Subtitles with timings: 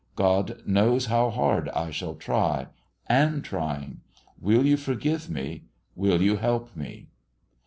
[0.15, 2.65] God knows how hard I shall try
[3.07, 4.01] am trying!
[4.39, 5.65] Will you forgive me?
[5.95, 7.09] Will you help me?"